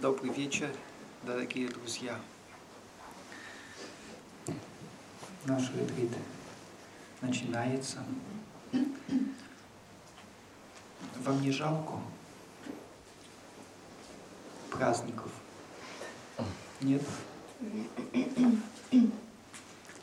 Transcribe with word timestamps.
Добрый 0.00 0.32
вечер, 0.32 0.70
дорогие 1.24 1.68
друзья. 1.68 2.18
Наш 5.44 5.70
ретрит 5.74 6.10
начинается. 7.20 7.98
Вам 11.16 11.42
не 11.42 11.50
жалко 11.50 12.00
праздников? 14.70 15.30
Нет? 16.80 17.02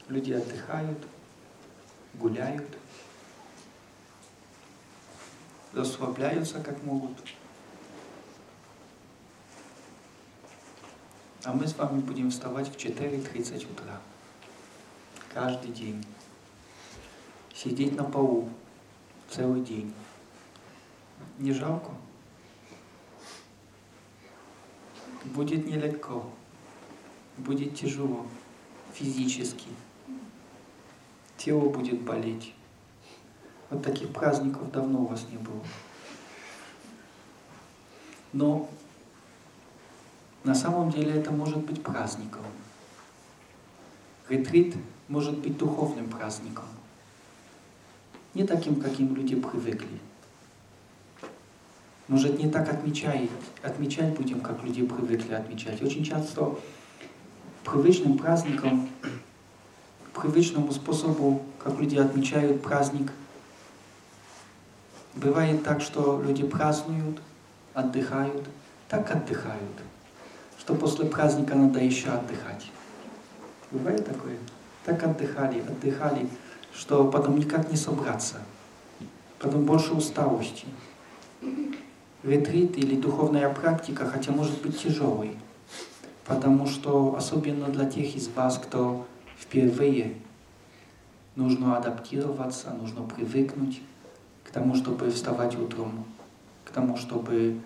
Люди 0.10 0.34
отдыхают, 0.34 1.08
гуляют, 2.14 2.78
расслабляются 5.74 6.60
как 6.60 6.84
могут. 6.84 7.18
А 11.48 11.54
мы 11.54 11.66
с 11.66 11.78
вами 11.78 12.02
будем 12.02 12.30
вставать 12.30 12.68
в 12.68 12.76
4.30 12.76 13.72
утра. 13.72 14.02
Каждый 15.34 15.72
день. 15.72 16.04
Сидеть 17.56 17.96
на 17.96 18.04
полу 18.04 18.50
целый 19.30 19.62
день. 19.62 19.94
Не 21.40 21.54
жалко? 21.54 21.92
Будет 25.24 25.66
нелегко. 25.66 26.30
Будет 27.38 27.76
тяжело. 27.76 28.28
Физически. 28.94 29.70
Тело 31.38 31.70
будет 31.70 32.02
болеть. 32.02 32.54
Вот 33.70 33.84
таких 33.84 34.12
праздников 34.12 34.70
давно 34.70 35.04
у 35.04 35.08
вас 35.08 35.26
не 35.32 35.38
было. 35.38 35.64
Но 38.34 38.70
на 40.48 40.56
самом 40.56 40.90
деле 40.90 41.12
это 41.12 41.30
может 41.32 41.58
быть 41.58 41.84
праздником. 41.84 42.42
Ретрит 44.30 44.76
может 45.10 45.38
быть 45.40 45.58
духовным 45.58 46.08
праздником. 46.08 46.66
Не 48.34 48.46
таким, 48.46 48.80
каким 48.80 49.14
люди 49.14 49.36
привыкли. 49.36 50.00
Может, 52.08 52.40
не 52.40 52.50
так 52.50 52.70
отмечать, 52.70 53.30
отмечать 53.62 54.16
будем, 54.16 54.40
как 54.40 54.64
люди 54.64 54.86
привыкли 54.86 55.34
отмечать. 55.34 55.82
Очень 55.82 56.06
часто 56.06 56.58
привычным 57.66 58.18
праздником, 58.18 58.88
привычному 60.14 60.72
способу, 60.72 61.42
как 61.60 61.78
люди 61.78 61.98
отмечают 61.98 62.62
праздник, 62.62 63.12
бывает 65.14 65.66
так, 65.66 65.82
что 65.82 66.22
люди 66.26 66.46
празднуют, 66.46 67.20
отдыхают, 67.74 68.48
так 68.88 69.12
отдыхают– 69.12 69.74
что 70.60 70.76
после 70.76 71.06
праздника 71.06 71.56
надо 71.56 71.80
еще 71.80 72.10
отдыхать. 72.10 72.72
Бывает 73.72 74.06
такое? 74.06 74.38
Так 74.86 75.04
отдыхали, 75.04 75.60
отдыхали, 75.60 76.30
что 76.74 77.10
потом 77.10 77.38
никак 77.38 77.70
не 77.70 77.78
собраться. 77.78 78.38
Потом 79.40 79.66
больше 79.66 79.94
усталости. 79.94 80.66
Ретрит 82.24 82.78
или 82.78 82.96
духовная 82.96 83.54
практика, 83.54 84.06
хотя 84.06 84.32
может 84.32 84.62
быть 84.62 84.82
тяжелой, 84.82 85.38
потому 86.26 86.66
что 86.66 87.16
особенно 87.16 87.68
для 87.68 87.86
тех 87.90 88.16
из 88.16 88.28
вас, 88.30 88.58
кто 88.58 89.06
впервые, 89.40 90.16
нужно 91.36 91.78
адаптироваться, 91.78 92.72
нужно 92.72 93.04
привыкнуть 93.04 93.82
к 94.44 94.52
тому, 94.52 94.76
чтобы 94.76 95.12
вставать 95.12 95.56
утром, 95.56 96.06
к 96.66 96.72
тому, 96.72 96.98
чтобы 96.98 97.62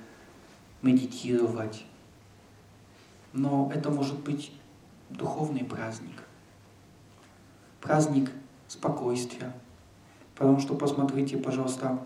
медитировать, 0.82 1.86
но 3.34 3.72
это 3.74 3.90
может 3.90 4.20
быть 4.20 4.52
духовный 5.10 5.64
праздник. 5.64 6.24
Праздник 7.80 8.32
спокойствия. 8.68 9.54
Потому 10.36 10.60
что, 10.60 10.76
посмотрите, 10.76 11.38
пожалуйста, 11.38 12.06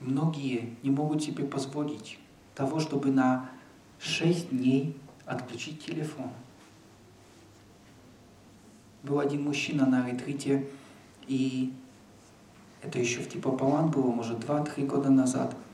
многие 0.00 0.76
не 0.82 0.90
могут 0.90 1.22
себе 1.22 1.44
позволить 1.44 2.18
того, 2.54 2.80
чтобы 2.80 3.10
на 3.10 3.50
шесть 3.98 4.50
дней 4.50 4.96
отключить 5.26 5.84
телефон. 5.84 6.30
Был 9.02 9.20
один 9.20 9.44
мужчина 9.44 9.86
на 9.86 10.08
ретрите, 10.08 10.68
и 11.26 11.72
это 12.82 12.98
еще 12.98 13.20
в 13.20 13.28
типа 13.28 13.52
Палан 13.52 13.90
было, 13.90 14.10
может, 14.10 14.40
два-три 14.40 14.84
года 14.84 15.10
назад– 15.10 15.56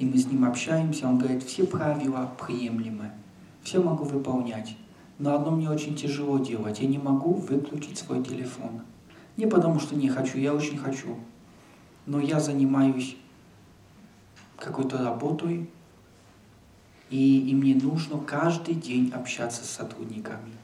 и 0.00 0.06
мы 0.06 0.16
с 0.16 0.26
ним 0.26 0.46
общаемся, 0.46 1.06
он 1.06 1.18
говорит, 1.18 1.42
все 1.42 1.66
правила 1.66 2.32
приемлемы, 2.40 3.10
все 3.62 3.82
могу 3.82 4.04
выполнять, 4.04 4.74
но 5.18 5.34
одно 5.34 5.50
мне 5.50 5.68
очень 5.68 5.94
тяжело 5.94 6.38
делать, 6.38 6.80
я 6.80 6.88
не 6.88 6.96
могу 6.96 7.34
выключить 7.34 7.98
свой 7.98 8.24
телефон. 8.24 8.80
Не 9.36 9.46
потому 9.46 9.78
что 9.78 9.94
не 9.94 10.08
хочу, 10.08 10.38
я 10.38 10.54
очень 10.54 10.78
хочу, 10.78 11.18
но 12.06 12.18
я 12.18 12.40
занимаюсь 12.40 13.14
какой-то 14.56 15.04
работой, 15.04 15.68
и, 17.10 17.50
и 17.50 17.54
мне 17.54 17.74
нужно 17.74 18.20
каждый 18.20 18.76
день 18.76 19.12
общаться 19.14 19.64
с 19.66 19.70
сотрудниками. 19.70 20.54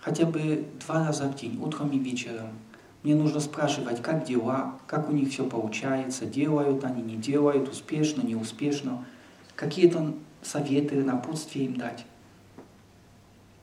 Хотя 0.00 0.26
бы 0.26 0.66
два 0.84 1.06
раза 1.06 1.28
в 1.28 1.36
день, 1.36 1.60
утром 1.62 1.90
и 1.90 1.98
вечером. 2.00 2.48
Мне 3.06 3.14
нужно 3.14 3.38
спрашивать, 3.38 4.02
как 4.02 4.24
дела, 4.24 4.80
как 4.88 5.08
у 5.08 5.12
них 5.12 5.30
все 5.30 5.48
получается, 5.48 6.26
делают 6.26 6.82
они, 6.82 7.02
не 7.02 7.14
делают, 7.14 7.68
успешно, 7.68 8.22
неуспешно. 8.22 9.04
Какие-то 9.54 10.12
советы, 10.42 10.96
напутствия 11.04 11.66
им 11.66 11.76
дать. 11.76 12.04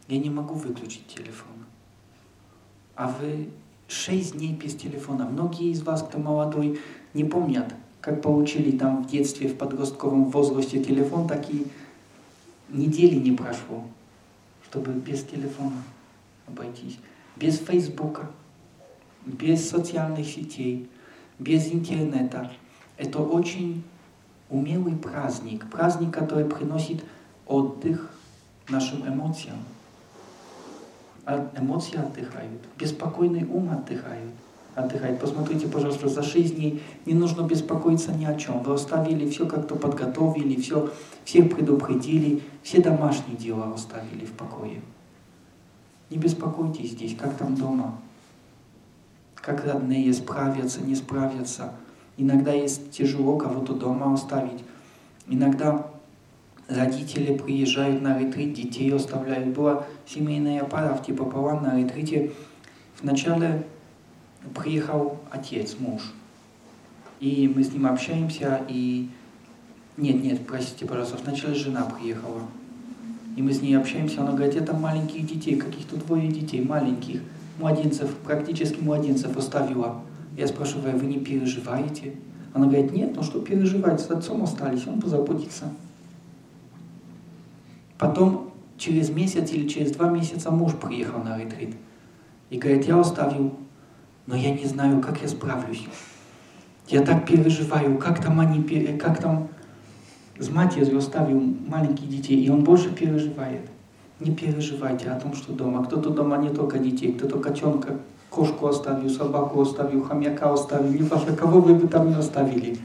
Я 0.08 0.20
не 0.20 0.30
могу 0.30 0.54
выключить 0.54 1.08
телефон. 1.08 1.52
А 2.96 3.10
вы 3.10 3.50
шесть 3.90 4.38
дней 4.38 4.54
без 4.54 4.76
телефона. 4.76 5.26
Многие 5.26 5.72
из 5.72 5.82
вас, 5.82 6.04
кто 6.04 6.20
молодой, 6.20 6.80
не 7.14 7.26
помнят, 7.26 7.76
как 8.00 8.22
получили 8.22 8.78
там 8.78 9.04
в 9.04 9.08
детстве, 9.08 9.50
в 9.50 9.58
подростковом 9.58 10.30
возрасте 10.30 10.82
телефон, 10.82 11.28
так 11.28 11.54
и 11.54 11.68
недели 12.70 13.16
не 13.16 13.34
прошло, 13.34 13.84
чтобы 14.70 14.94
без 14.94 15.22
телефона 15.26 15.84
обойтись. 16.48 16.98
Без 17.36 17.58
Фейсбука, 17.58 18.30
без 19.26 19.70
социальных 19.70 20.28
сетей, 20.28 20.90
без 21.40 21.72
интернета. 21.72 22.52
Это 22.98 23.20
очень 23.20 23.84
умелый 24.50 24.96
праздник, 24.96 25.70
праздник, 25.70 26.14
который 26.14 26.46
приносит 26.46 27.04
отдых 27.48 28.10
нашим 28.70 29.08
эмоциям. 29.08 29.58
Эмоции 31.58 31.98
отдыхают, 31.98 32.62
беспокойный 32.78 33.46
ум 33.46 33.72
отдыхает. 33.72 34.32
отдыхает. 34.76 35.20
Посмотрите, 35.20 35.68
пожалуйста, 35.68 36.10
за 36.10 36.22
шесть 36.22 36.56
дней 36.56 36.82
не 37.06 37.14
нужно 37.14 37.44
беспокоиться 37.44 38.12
ни 38.12 38.26
о 38.26 38.36
чем. 38.36 38.62
Вы 38.64 38.74
оставили 38.74 39.30
все 39.30 39.48
как-то 39.48 39.76
подготовили, 39.76 40.60
все, 40.60 40.92
всех 41.24 41.56
предупредили, 41.56 42.42
все 42.62 42.82
домашние 42.82 43.38
дела 43.38 43.72
оставили 43.74 44.26
в 44.26 44.34
покое. 44.34 44.82
Не 46.10 46.18
беспокойтесь 46.18 46.92
здесь, 46.92 47.16
как 47.16 47.38
там 47.38 47.56
дома 47.56 47.98
как 49.44 49.66
родные 49.66 50.14
справятся, 50.14 50.82
не 50.82 50.96
справятся. 50.96 51.74
Иногда 52.16 52.54
есть 52.54 52.92
тяжело 52.92 53.38
кого-то 53.38 53.74
дома 53.74 54.14
оставить. 54.14 54.64
Иногда 55.28 55.86
родители 56.70 57.38
приезжают 57.38 58.02
на 58.02 58.18
ретрит, 58.18 58.54
детей 58.54 58.94
оставляют. 58.96 59.50
Была 59.50 59.86
семейная 60.08 60.64
пара 60.64 60.96
в 60.96 61.14
Палан 61.30 61.62
на 61.62 61.78
ретрите. 61.78 62.32
Вначале 63.02 63.68
приехал 64.56 65.20
отец, 65.30 65.76
муж. 65.78 66.14
И 67.20 67.52
мы 67.54 67.64
с 67.64 67.74
ним 67.74 67.86
общаемся, 67.86 68.62
и... 68.70 69.10
Нет, 69.98 70.24
нет, 70.24 70.48
простите, 70.48 70.86
пожалуйста, 70.86 71.18
вначале 71.18 71.54
жена 71.54 71.84
приехала. 71.84 72.42
И 73.36 73.42
мы 73.42 73.54
с 73.54 73.62
ней 73.62 73.76
общаемся, 73.76 74.22
она 74.22 74.32
говорит, 74.32 74.56
это 74.56 74.74
маленьких 74.74 75.28
детей, 75.28 75.58
каких-то 75.58 75.98
двое 75.98 76.30
детей, 76.30 76.64
маленьких 76.64 77.22
младенцев, 77.58 78.14
практически 78.24 78.82
младенцев 78.82 79.36
оставила. 79.38 80.02
Я 80.38 80.48
спрашиваю, 80.48 80.98
вы 80.98 81.06
не 81.06 81.20
переживаете? 81.20 82.16
Она 82.54 82.68
говорит, 82.68 82.92
нет, 82.92 83.16
ну 83.16 83.24
что 83.24 83.40
переживать, 83.40 84.00
с 84.00 84.10
отцом 84.10 84.44
остались, 84.44 84.88
он 84.88 85.02
позаботится. 85.02 85.66
Потом 87.98 88.52
через 88.78 89.10
месяц 89.10 89.52
или 89.52 89.68
через 89.68 89.92
два 89.92 90.10
месяца 90.10 90.52
муж 90.52 90.74
приехал 90.74 91.24
на 91.24 91.38
ретрит. 91.38 91.76
И 92.50 92.58
говорит, 92.58 92.86
я 92.86 93.00
оставил, 93.00 93.54
но 94.28 94.36
я 94.36 94.52
не 94.52 94.66
знаю, 94.66 95.02
как 95.02 95.22
я 95.22 95.28
справлюсь. 95.28 95.86
Я 96.88 97.02
так 97.02 97.26
переживаю, 97.26 97.98
как 97.98 98.22
там 98.22 98.40
они, 98.40 98.62
как 98.98 99.20
там 99.20 99.48
с 100.38 100.50
матерью 100.50 100.98
оставил 100.98 101.40
маленьких 101.40 102.10
детей, 102.10 102.44
и 102.44 102.50
он 102.50 102.64
больше 102.64 102.90
переживает. 102.90 103.70
Не 104.20 104.32
переживайте 104.32 105.10
о 105.10 105.20
том, 105.20 105.34
что 105.34 105.54
дома. 105.54 105.86
Кто-то 105.86 106.10
дома 106.10 106.38
не 106.38 106.50
только 106.50 106.80
детей, 106.80 107.14
кто-то 107.14 107.40
котенка, 107.40 107.98
кошку 108.30 108.68
оставил, 108.68 109.10
собаку 109.10 109.62
оставил, 109.62 110.04
хомяка 110.04 110.52
оставил, 110.52 110.92
не 110.92 111.04
важно, 111.04 111.36
кого 111.36 111.62
вы 111.62 111.76
бы 111.76 111.88
там 111.88 112.10
не 112.10 112.16
оставили. 112.16 112.78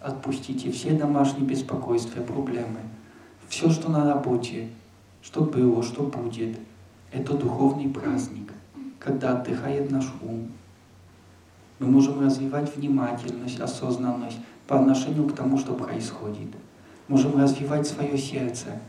отпустите 0.00 0.70
все 0.70 0.92
домашние 0.92 1.46
беспокойства, 1.46 2.22
проблемы. 2.22 2.80
Все, 3.48 3.70
что 3.70 3.90
на 3.90 4.12
работе, 4.12 4.68
что 5.22 5.42
было, 5.42 5.82
что 5.82 6.04
будет, 6.04 6.58
это 7.12 7.34
духовный 7.34 7.88
праздник, 7.88 8.52
когда 8.98 9.32
отдыхает 9.32 9.90
наш 9.90 10.06
ум. 10.22 10.48
Мы 11.78 11.86
можем 11.88 12.24
развивать 12.24 12.74
внимательность, 12.74 13.60
осознанность 13.60 14.38
по 14.66 14.78
отношению 14.78 15.28
к 15.28 15.34
тому, 15.34 15.58
что 15.58 15.74
происходит. 15.74 16.48
Можем 17.08 17.40
развивать 17.40 17.86
свое 17.86 18.16
сердце, 18.16 18.80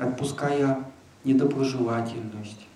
отпуская 0.00 0.82
недоброжелательность, 1.24 2.66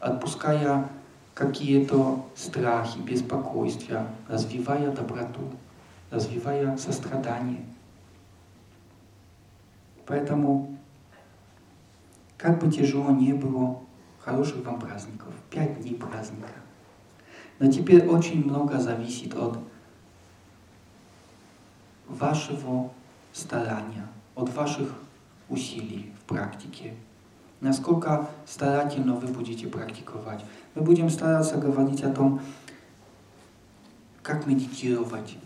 отпуская 0.00 0.88
какие-то 1.32 2.26
страхи, 2.34 2.98
беспокойства, 2.98 4.08
развивая 4.28 4.90
доброту, 4.90 5.52
развивая 6.10 6.76
сострадание. 6.76 7.64
Поэтому, 10.06 10.76
как 12.36 12.58
бы 12.58 12.70
тяжело 12.70 13.10
ни 13.12 13.32
было, 13.32 13.78
хороших 14.18 14.64
вам 14.64 14.80
праздников, 14.80 15.32
пять 15.50 15.80
дней 15.80 15.94
праздника. 15.94 16.50
Но 17.60 17.70
теперь 17.70 18.08
очень 18.08 18.44
много 18.44 18.80
зависит 18.80 19.34
от 19.36 19.56
вашего 22.08 22.90
старания, 23.32 24.08
от 24.34 24.52
ваших 24.52 24.92
усилий 25.48 26.11
практике. 26.32 26.94
Насколько 27.60 28.28
старательно 28.46 29.14
вы 29.14 29.28
будете 29.28 29.66
практиковать. 29.66 30.44
Мы 30.74 30.82
будем 30.82 31.10
стараться 31.10 31.56
говорить 31.56 32.02
о 32.02 32.12
том, 32.12 32.40
как 34.22 34.46
медитировать, 34.46 35.36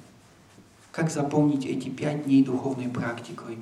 как 0.92 1.10
заполнить 1.10 1.66
эти 1.66 1.88
пять 1.88 2.24
дней 2.24 2.44
духовной 2.44 2.88
практикой. 2.88 3.58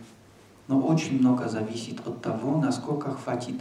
Но 0.69 0.81
очень 0.81 1.19
много 1.19 1.49
зависит 1.49 2.07
от 2.07 2.23
того, 2.23 2.59
насколько 2.59 3.13
хватит 3.13 3.61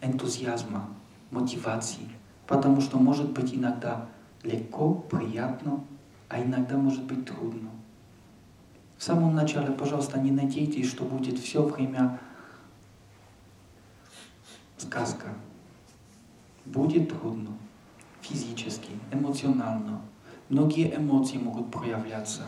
энтузиазма, 0.00 0.88
мотивации. 1.30 2.08
Потому 2.46 2.80
что 2.80 2.98
может 2.98 3.30
быть 3.30 3.54
иногда 3.54 4.06
легко, 4.42 4.94
приятно, 4.94 5.84
а 6.28 6.42
иногда 6.42 6.76
может 6.76 7.04
быть 7.04 7.24
трудно. 7.24 7.70
В 8.98 9.04
самом 9.04 9.34
начале, 9.34 9.72
пожалуйста, 9.72 10.20
не 10.20 10.30
надейтесь, 10.30 10.88
что 10.88 11.04
будет 11.04 11.38
все 11.38 11.62
время 11.62 12.18
сказка. 14.82 15.28
Будет 16.64 17.08
трудно 17.08 17.50
физически, 18.20 18.90
эмоционально. 19.12 20.00
Многие 20.48 20.94
эмоции 20.96 21.38
могут 21.38 21.70
проявляться. 21.70 22.42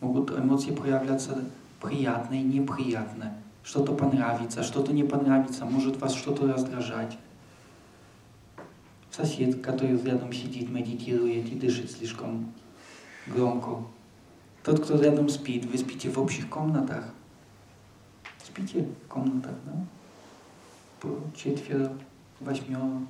Могут 0.00 0.30
эмоции 0.30 0.72
проявляться 0.72 1.44
приятные, 1.80 2.42
неприятные. 2.42 3.34
Что-то 3.62 3.92
понравится, 3.94 4.62
что-то 4.62 4.92
не 4.92 5.04
понравится, 5.04 5.64
может 5.64 6.00
вас 6.00 6.14
что-то 6.14 6.50
раздражать. 6.52 7.18
Сосед, 9.10 9.60
который 9.60 10.00
рядом 10.02 10.32
сидит, 10.32 10.70
медитирует 10.70 11.52
и 11.52 11.56
дышит 11.56 11.90
слишком 11.90 12.52
громко. 13.26 13.84
Тот, 14.64 14.82
кто 14.84 15.00
рядом 15.00 15.28
спит, 15.28 15.66
вы 15.66 15.76
спите 15.78 16.08
в 16.10 16.18
общих 16.18 16.48
комнатах. 16.48 17.04
Спите 18.42 18.88
в 19.04 19.08
комнатах, 19.08 19.54
да? 19.66 19.84
Четверо, 21.34 21.92
восьмеро. 22.40 23.06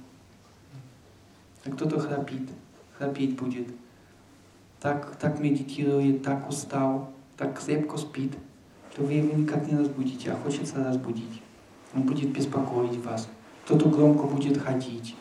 А 1.64 1.70
кто-то 1.70 1.98
храпит, 1.98 2.48
храпеть 2.96 3.36
будет. 3.36 3.68
Так, 4.80 5.16
так 5.16 5.40
медитирует, 5.40 6.22
так 6.22 6.48
устал, 6.48 7.12
так 7.36 7.58
крепко 7.58 7.96
спит, 7.96 8.32
то 8.94 9.02
вы 9.02 9.14
его 9.14 9.36
никак 9.36 9.70
не 9.70 9.76
разбудите, 9.76 10.30
а 10.30 10.36
хочется 10.36 10.84
разбудить. 10.84 11.42
Он 11.94 12.02
будет 12.02 12.32
беспокоить 12.32 13.04
вас. 13.04 13.28
Кто-то 13.64 13.88
громко 13.88 14.24
будет 14.26 14.58
ходить. 14.58 15.16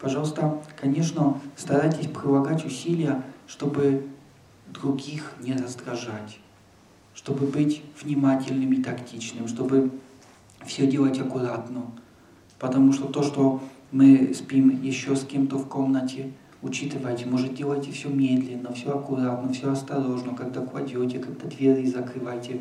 Пожалуйста, 0.00 0.62
конечно, 0.78 1.40
старайтесь 1.56 2.08
прилагать 2.08 2.64
усилия, 2.64 3.22
чтобы 3.46 4.06
других 4.68 5.32
не 5.40 5.54
раздражать, 5.54 6.40
чтобы 7.14 7.46
быть 7.46 7.82
внимательным 8.02 8.72
и 8.72 8.82
тактичным, 8.82 9.48
чтобы 9.48 9.90
все 10.66 10.86
делать 10.86 11.18
аккуратно. 11.20 11.86
Потому 12.58 12.92
что 12.92 13.06
то, 13.06 13.22
что 13.22 13.60
мы 13.92 14.32
спим 14.34 14.82
еще 14.82 15.16
с 15.16 15.24
кем-то 15.24 15.58
в 15.58 15.68
комнате, 15.68 16.32
учитывайте, 16.62 17.26
может 17.26 17.54
делайте 17.54 17.92
все 17.92 18.08
медленно, 18.08 18.72
все 18.72 18.96
аккуратно, 18.96 19.52
все 19.52 19.70
осторожно, 19.70 20.34
когда 20.34 20.62
кладете, 20.62 21.18
когда 21.18 21.46
двери 21.46 21.86
закрываете. 21.86 22.60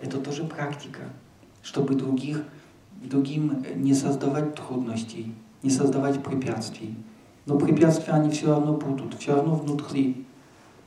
Это 0.00 0.18
тоже 0.18 0.44
практика, 0.44 1.02
чтобы 1.62 1.94
других, 1.94 2.42
другим 3.02 3.64
не 3.74 3.94
создавать 3.94 4.54
трудностей, 4.54 5.34
не 5.62 5.70
создавать 5.70 6.22
препятствий. 6.22 6.96
Но 7.46 7.58
препятствия, 7.58 8.14
они 8.14 8.30
все 8.30 8.48
равно 8.48 8.74
будут, 8.74 9.14
все 9.14 9.34
равно 9.34 9.54
внутри 9.54 10.24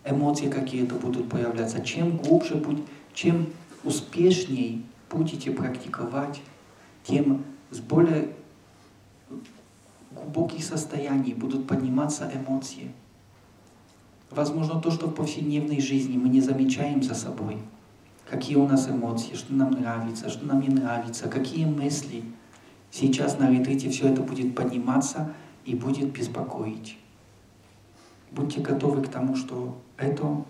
эмоции 0.04 0.50
какие-то 0.50 0.96
будут 0.96 1.30
появляться. 1.30 1.82
Чем 1.82 2.18
глубже, 2.18 2.56
будет, 2.56 2.84
чем 3.14 3.48
успешней 3.84 4.86
будете 5.10 5.52
практиковать, 5.52 6.42
тем 7.04 7.44
с 7.72 7.80
более 7.80 8.34
глубоких 10.12 10.64
состояний 10.64 11.34
будут 11.34 11.68
подниматься 11.68 12.32
эмоции. 12.34 12.92
Возможно, 14.32 14.80
то, 14.80 14.92
что 14.92 15.08
в 15.08 15.16
повседневной 15.16 15.80
жизни 15.82 16.18
мы 16.18 16.30
не 16.30 16.42
замечаем 16.42 17.02
за 17.02 17.16
собой. 17.16 17.58
Какие 18.30 18.58
у 18.58 18.68
нас 18.68 18.88
эмоции, 18.88 19.34
что 19.34 19.54
нам 19.54 19.72
нравится, 19.72 20.30
что 20.30 20.46
нам 20.46 20.62
не 20.62 20.70
нравится, 20.70 21.28
какие 21.30 21.66
мысли. 21.66 22.24
Сейчас 22.92 23.40
на 23.40 23.50
ретрите 23.50 23.90
все 23.90 24.08
это 24.08 24.22
будет 24.22 24.56
подниматься 24.56 25.34
и 25.66 25.76
будет 25.76 26.12
беспокоить. 26.12 26.98
Будьте 28.32 28.62
готовы 28.62 29.02
к 29.02 29.10
тому, 29.10 29.36
что 29.36 29.80
это 29.98 30.44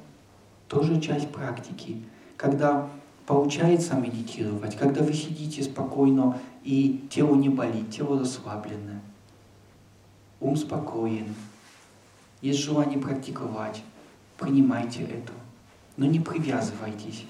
тоже 0.68 1.00
часть 1.00 1.32
практики. 1.32 2.04
Когда 2.36 2.90
получается 3.30 3.94
медитировать, 3.94 4.76
когда 4.76 5.04
вы 5.04 5.14
сидите 5.14 5.62
спокойно 5.62 6.40
и 6.64 7.06
тело 7.12 7.36
не 7.36 7.48
болит, 7.48 7.92
тело 7.92 8.20
расслабленное 8.20 9.02
ум 10.40 10.56
спокоен, 10.56 11.36
есть 12.42 12.58
желание 12.58 12.98
практиковать, 12.98 13.84
принимайте 14.40 15.04
это, 15.04 15.32
но 15.96 16.08
не 16.08 16.20
привязывайтесь. 16.20 17.26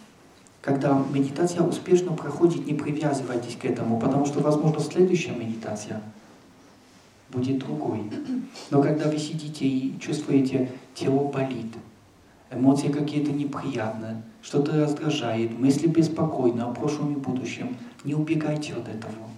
Когда 0.62 1.04
медитация 1.12 1.64
успешно 1.64 2.14
проходит, 2.14 2.66
не 2.66 2.76
привязывайтесь 2.76 3.58
к 3.58 3.66
этому, 3.66 4.00
потому 4.00 4.26
что, 4.26 4.40
возможно, 4.40 4.80
следующая 4.80 5.34
медитация 5.34 6.02
будет 7.30 7.60
другой. 7.60 8.10
Но 8.70 8.82
когда 8.82 9.10
вы 9.10 9.18
сидите 9.18 9.68
и 9.68 10.00
чувствуете, 10.00 10.72
тело 10.96 11.28
болит, 11.28 11.76
эмоции 12.52 12.90
какие-то 12.90 13.32
неприятные, 13.32 14.22
что-то 14.42 14.80
раздражает, 14.80 15.58
мысли 15.58 15.88
беспокойны 15.88 16.62
о 16.62 16.74
прошлом 16.74 17.14
и 17.14 17.18
будущем, 17.18 17.78
не 18.04 18.16
убегайте 18.16 18.74
от 18.74 18.88
этого. 18.88 19.30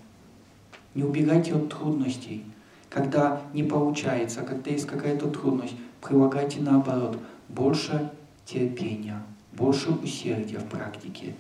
Не 0.94 1.04
убегайте 1.04 1.56
от 1.56 1.70
трудностей. 1.70 2.44
Когда 2.90 3.42
не 3.54 3.64
получается, 3.64 4.42
когда 4.42 4.72
есть 4.72 4.86
какая-то 4.86 5.30
трудность, 5.30 5.76
прилагайте 6.02 6.60
наоборот 6.62 7.18
больше 7.48 8.12
терпения, 8.46 9.22
больше 9.54 9.92
усердия 9.92 10.60
в 10.60 10.66
практике. 10.66 11.34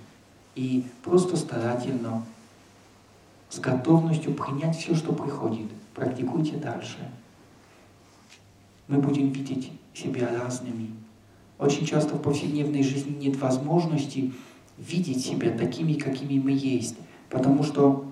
И 0.56 0.86
просто 1.04 1.36
старательно, 1.36 2.24
с 3.50 3.60
готовностью 3.60 4.34
принять 4.34 4.78
все, 4.78 4.96
что 4.96 5.12
приходит. 5.12 5.68
Практикуйте 5.94 6.56
дальше. 6.56 6.98
Мы 8.88 9.00
будем 9.00 9.30
видеть 9.30 9.72
себя 9.94 10.30
разными. 10.42 10.92
Очень 11.62 11.86
часто 11.86 12.16
в 12.16 12.22
повседневной 12.24 12.82
жизни 12.82 13.16
нет 13.22 13.40
возможности 13.40 14.34
видеть 14.80 15.24
себя 15.24 15.52
такими, 15.52 15.94
какими 15.94 16.40
мы 16.40 16.52
есть. 16.52 16.98
Потому 17.30 17.64
что 17.64 18.06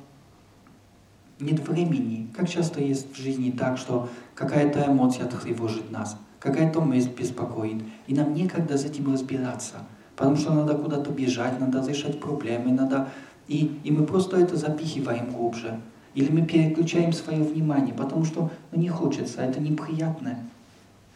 нет 1.40 1.68
времени. 1.68 2.28
Как 2.38 2.48
часто 2.48 2.80
есть 2.80 3.12
в 3.12 3.20
жизни 3.20 3.50
так, 3.50 3.80
что 3.80 4.08
какая-то 4.36 4.86
эмоция 4.86 5.26
тревожит 5.26 5.90
нас, 5.90 6.16
какая-то 6.40 6.80
мысль 6.82 7.10
беспокоит, 7.18 7.82
и 8.06 8.14
нам 8.14 8.36
некогда 8.36 8.78
с 8.78 8.86
этим 8.86 9.12
разбираться, 9.12 9.78
потому 10.16 10.36
что 10.36 10.54
надо 10.54 10.76
куда-то 10.76 11.10
бежать, 11.10 11.60
надо 11.60 11.86
решать 11.90 12.20
проблемы, 12.20 12.72
надо... 12.72 13.10
И, 13.48 13.80
и 13.84 13.90
мы 13.90 14.06
просто 14.06 14.38
это 14.38 14.58
запихиваем 14.58 15.32
глубже. 15.32 15.80
Или 16.14 16.32
мы 16.32 16.46
переключаем 16.46 17.14
свое 17.14 17.42
внимание, 17.42 17.96
потому 17.96 18.26
что 18.26 18.52
ну, 18.72 18.80
не 18.80 18.90
хочется, 18.90 19.42
это 19.42 19.60
неприятно. 19.60 20.38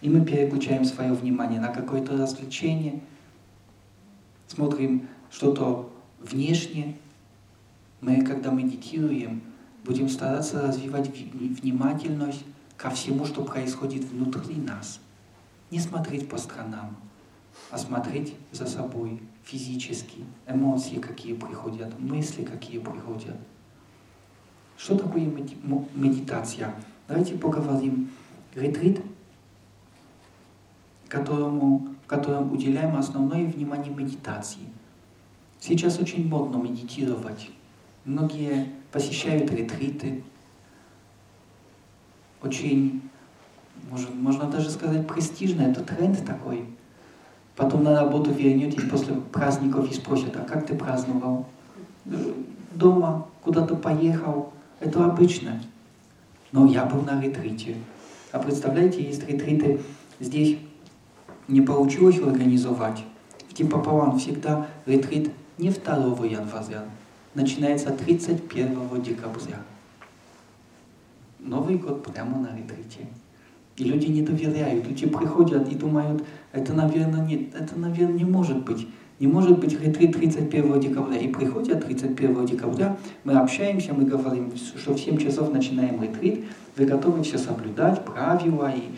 И 0.04 0.10
мы 0.10 0.26
переключаем 0.26 0.84
свое 0.84 1.14
внимание 1.14 1.62
на 1.62 1.70
какое-то 1.70 2.18
развлечение, 2.18 3.00
смотрим 4.48 5.08
что-то 5.32 5.90
внешнее. 6.20 6.98
Мы, 8.02 8.22
когда 8.22 8.52
медитируем, 8.52 9.42
будем 9.86 10.10
стараться 10.10 10.62
развивать 10.62 11.10
внимательность 11.10 12.44
ко 12.76 12.90
всему, 12.90 13.26
что 13.26 13.46
происходит 13.46 14.04
внутри 14.04 14.56
нас. 14.56 15.00
Не 15.72 15.80
смотреть 15.80 16.28
по 16.28 16.38
сторонам, 16.38 16.98
осмотреть 17.72 18.36
за 18.52 18.66
собой 18.66 19.22
физически, 19.46 20.26
эмоции, 20.46 21.00
какие 21.00 21.34
приходят, 21.34 21.98
мысли, 21.98 22.44
какие 22.44 22.80
приходят. 22.80 23.38
Что 24.76 24.98
такое 24.98 25.32
медитация? 25.96 26.76
Давайте 27.08 27.36
поговорим. 27.36 28.10
Ретрит, 28.54 29.02
которому, 31.14 31.90
которым 32.08 32.52
уделяем 32.52 32.96
основное 32.98 33.46
внимание 33.46 33.94
медитации. 33.94 34.64
Сейчас 35.60 36.00
очень 36.00 36.28
модно 36.28 36.58
медитировать. 36.58 37.52
Многие 38.04 38.70
посещают 38.92 39.52
ретриты. 39.52 40.24
Очень, 42.42 43.02
может, 43.92 44.14
можно 44.16 44.46
даже 44.46 44.72
сказать, 44.72 45.08
престижно. 45.08 45.62
Это 45.62 45.82
тренд 45.82 46.26
такой. 46.26 46.66
Потом 47.56 47.84
на 47.84 47.94
работу 48.02 48.32
вернетесь 48.32 48.90
после 48.90 49.14
праздников 49.14 49.92
и 49.92 49.94
спросят, 49.94 50.36
а 50.36 50.44
как 50.44 50.66
ты 50.66 50.74
праздновал? 50.74 51.46
Дома, 52.74 53.28
куда-то 53.44 53.76
поехал. 53.76 54.52
Это 54.80 55.06
обычно. 55.06 55.62
Но 56.52 56.66
я 56.66 56.86
был 56.86 57.02
на 57.04 57.22
ретрите. 57.22 57.76
А 58.32 58.40
представляете, 58.40 59.04
есть 59.04 59.24
ретриты 59.28 59.80
здесь 60.20 60.58
не 61.48 61.62
получилось 61.62 62.20
организовать. 62.20 63.04
В 63.50 63.54
Типа 63.54 64.18
всегда 64.18 64.68
ретрит 64.86 65.32
не 65.58 65.70
2 65.70 66.26
января, 66.26 66.86
начинается 67.36 67.92
31 67.92 69.02
декабря. 69.04 69.62
Новый 71.40 71.78
год 71.78 72.04
прямо 72.04 72.40
на 72.40 72.56
ретрите. 72.56 73.08
И 73.76 73.84
люди 73.84 74.08
не 74.08 74.22
доверяют, 74.22 74.88
люди 74.88 75.08
приходят 75.08 75.72
и 75.72 75.76
думают, 75.76 76.24
это, 76.52 76.74
наверное, 76.74 77.26
не, 77.26 77.50
это, 77.54 77.78
наверное, 77.78 78.18
не 78.18 78.24
может 78.24 78.64
быть. 78.64 78.88
Не 79.20 79.28
может 79.28 79.60
быть 79.60 79.80
ретрит 79.80 80.14
31 80.16 80.80
декабря. 80.80 81.18
И 81.18 81.28
приходят 81.28 81.86
31 81.86 82.46
декабря, 82.46 82.98
мы 83.24 83.34
общаемся, 83.34 83.94
мы 83.94 84.06
говорим, 84.06 84.52
что 84.56 84.94
в 84.94 85.00
7 85.00 85.18
часов 85.18 85.52
начинаем 85.52 86.02
ретрит, 86.02 86.46
вы 86.76 86.86
готовы 86.86 87.24
все 87.24 87.38
соблюдать, 87.38 88.04
правила, 88.06 88.72
и 88.76 88.92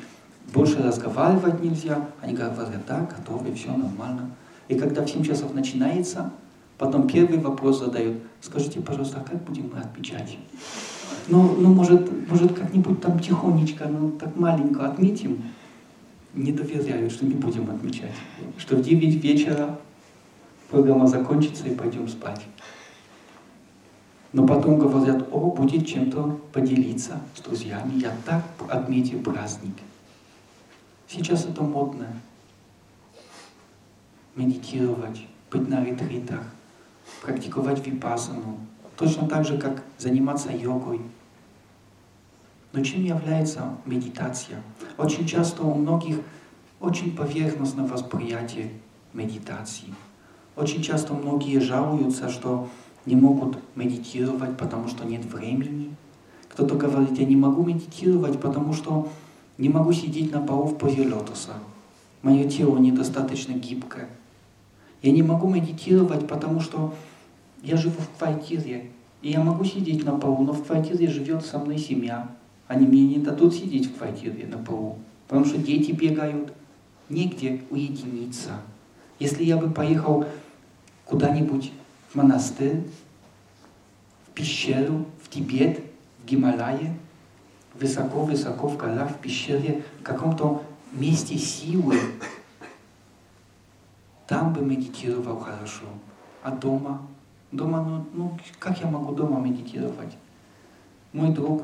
больше 0.54 0.82
разговаривать 0.82 1.64
нельзя. 1.64 2.08
Они 2.22 2.34
говорят, 2.34 2.86
да, 2.88 3.02
готовы, 3.02 3.54
все 3.54 3.72
нормально. 3.72 4.32
И 4.68 4.76
когда 4.76 5.04
в 5.04 5.10
7 5.10 5.24
часов 5.24 5.54
начинается, 5.54 6.32
потом 6.78 7.08
первый 7.08 7.40
вопрос 7.40 7.80
задают, 7.80 8.18
скажите, 8.42 8.82
пожалуйста, 8.82 9.22
а 9.22 9.30
как 9.30 9.44
будем 9.44 9.72
мы 9.74 9.80
отмечать? 9.80 10.38
Ну, 11.28 11.56
ну 11.58 11.74
может, 11.74 12.30
может 12.30 12.54
как-нибудь 12.54 13.02
там 13.02 13.20
тихонечко, 13.20 13.88
ну 13.88 14.12
так 14.12 14.36
маленько 14.36 14.86
отметим. 14.86 15.44
Не 16.34 16.52
доверяют, 16.52 17.14
что 17.14 17.26
не 17.26 17.34
будем 17.34 17.70
отмечать. 17.70 18.12
Что 18.58 18.76
в 18.76 18.82
9 18.82 19.24
вечера 19.24 19.80
программа 20.70 21.08
закончится 21.08 21.68
и 21.68 21.76
пойдем 21.76 22.08
спать. 22.08 22.42
Но 24.34 24.46
потом 24.46 24.78
говорят, 24.78 25.30
о, 25.32 25.52
будет 25.52 25.88
чем-то 25.88 26.42
поделиться 26.52 27.22
с 27.36 27.40
друзьями, 27.40 28.02
я 28.02 28.12
так 28.26 28.44
отметил 28.68 29.20
праздник. 29.20 29.76
Сейчас 31.08 31.46
это 31.46 31.62
модно. 31.62 32.08
Медитировать, 34.36 35.26
быть 35.52 35.70
на 35.70 35.84
ретритах, 35.84 36.42
практиковать 37.22 37.86
випасану, 37.86 38.58
точно 38.98 39.28
так 39.28 39.46
же, 39.46 39.58
как 39.58 39.84
заниматься 39.98 40.52
йогой. 40.52 41.02
Но 42.74 42.84
чем 42.84 43.06
является 43.06 43.78
медитация? 43.86 44.62
Очень 44.98 45.26
часто 45.26 45.64
у 45.64 45.74
многих 45.74 46.18
очень 46.82 47.16
поверхностное 47.16 47.88
восприятие 47.88 48.70
медитации. 49.14 49.94
Очень 50.56 50.82
часто 50.82 51.14
многие 51.14 51.60
жалуются, 51.60 52.30
что 52.30 52.68
не 53.06 53.16
могут 53.16 53.58
медитировать, 53.76 54.58
потому 54.58 54.88
что 54.88 55.06
нет 55.06 55.26
времени. 55.26 55.96
Кто-то 56.50 56.76
говорит, 56.76 57.18
я 57.18 57.26
не 57.26 57.36
могу 57.36 57.64
медитировать, 57.64 58.40
потому 58.40 58.74
что 58.74 59.10
не 59.58 59.70
могу 59.70 59.94
сидеть 59.94 60.32
на 60.32 60.42
полу 60.42 60.66
в 60.66 60.78
позе 60.78 61.08
лотоса. 61.08 61.54
Мое 62.22 62.50
тело 62.50 62.78
недостаточно 62.78 63.54
гибкое. 63.54 64.10
Я 65.02 65.12
не 65.12 65.24
могу 65.24 65.48
медитировать, 65.48 66.28
потому 66.28 66.60
что 66.60 66.94
я 67.62 67.78
живу 67.78 68.02
в 68.02 68.18
квартире. 68.18 68.92
И 69.22 69.32
я 69.32 69.42
могу 69.42 69.64
сидеть 69.64 70.04
на 70.06 70.18
полу, 70.18 70.44
но 70.44 70.54
в 70.54 70.66
квартире 70.66 71.08
живет 71.08 71.46
со 71.46 71.58
мной 71.58 71.78
семья. 71.78 72.30
Они 72.68 72.86
мне 72.86 73.06
не 73.06 73.18
дадут 73.18 73.54
сидеть 73.54 73.88
в 73.88 73.98
квартире 73.98 74.48
на 74.48 74.58
полу, 74.58 74.98
потому 75.28 75.46
что 75.46 75.58
дети 75.58 75.92
бегают. 75.92 76.54
Негде 77.08 77.62
уединиться. 77.70 78.62
Если 79.20 79.44
я 79.44 79.58
бы 79.58 79.70
поехал 79.70 80.26
куда-нибудь 81.06 81.72
в 82.10 82.16
монастырь, 82.16 82.82
в 84.28 84.32
пещеру, 84.32 85.06
в 85.22 85.30
Тибет, 85.30 85.82
в 86.24 86.28
Гималае, 86.28 86.98
высоко-высоко 87.80 88.68
в 88.68 88.78
горах, 88.78 89.12
в 89.12 89.18
пещере, 89.20 89.84
в 90.00 90.04
каком-то 90.04 90.64
месте 90.94 91.38
силы, 91.38 92.00
там 94.28 94.54
бы 94.54 94.62
медитировал 94.62 95.40
хорошо. 95.40 95.86
А 96.42 96.52
дома? 96.52 97.02
Дома, 97.52 97.84
ну, 97.84 98.06
ну 98.14 98.40
как 98.60 98.80
я 98.80 98.88
могу 98.88 99.14
дома 99.14 99.40
медитировать? 99.40 100.16
Мой 101.14 101.32
друг, 101.32 101.64